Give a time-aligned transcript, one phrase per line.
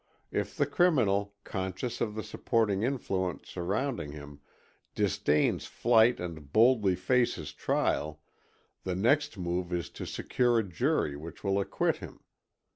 [0.31, 4.39] If the criminal, conscious of the supporting influence surrounding him,
[4.95, 8.19] disdains flight and boldly faces trial,
[8.83, 12.21] the next move is to secure a jury which will acquit him.